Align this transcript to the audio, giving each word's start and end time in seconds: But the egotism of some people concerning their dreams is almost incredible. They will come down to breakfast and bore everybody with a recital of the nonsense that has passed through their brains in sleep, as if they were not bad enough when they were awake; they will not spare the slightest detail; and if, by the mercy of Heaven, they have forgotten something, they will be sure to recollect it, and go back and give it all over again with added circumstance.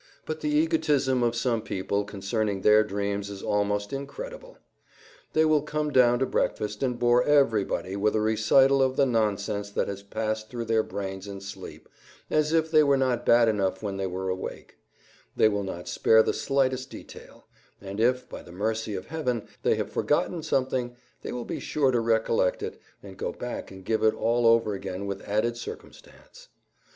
But 0.25 0.41
the 0.41 0.49
egotism 0.49 1.21
of 1.21 1.35
some 1.35 1.61
people 1.61 2.05
concerning 2.05 2.61
their 2.61 2.83
dreams 2.83 3.29
is 3.29 3.43
almost 3.43 3.93
incredible. 3.93 4.57
They 5.33 5.45
will 5.45 5.61
come 5.61 5.91
down 5.91 6.17
to 6.17 6.25
breakfast 6.25 6.81
and 6.81 6.97
bore 6.97 7.23
everybody 7.23 7.95
with 7.95 8.15
a 8.15 8.19
recital 8.19 8.81
of 8.81 8.95
the 8.95 9.05
nonsense 9.05 9.69
that 9.69 9.87
has 9.87 10.01
passed 10.01 10.49
through 10.49 10.65
their 10.65 10.81
brains 10.81 11.27
in 11.27 11.39
sleep, 11.39 11.87
as 12.31 12.51
if 12.51 12.71
they 12.71 12.81
were 12.81 12.97
not 12.97 13.27
bad 13.27 13.47
enough 13.47 13.83
when 13.83 13.97
they 13.97 14.07
were 14.07 14.27
awake; 14.29 14.79
they 15.35 15.47
will 15.47 15.61
not 15.63 15.87
spare 15.87 16.23
the 16.23 16.33
slightest 16.33 16.89
detail; 16.89 17.45
and 17.79 17.99
if, 17.99 18.27
by 18.27 18.41
the 18.41 18.51
mercy 18.51 18.95
of 18.95 19.05
Heaven, 19.05 19.47
they 19.61 19.75
have 19.75 19.91
forgotten 19.93 20.41
something, 20.41 20.95
they 21.21 21.31
will 21.31 21.45
be 21.45 21.59
sure 21.59 21.91
to 21.91 21.99
recollect 21.99 22.63
it, 22.63 22.81
and 23.03 23.17
go 23.17 23.31
back 23.31 23.69
and 23.69 23.85
give 23.85 24.01
it 24.01 24.15
all 24.15 24.47
over 24.47 24.73
again 24.73 25.05
with 25.05 25.21
added 25.29 25.57
circumstance. 25.57 26.47